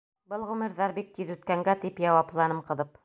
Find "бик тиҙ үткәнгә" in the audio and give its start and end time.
0.95-1.77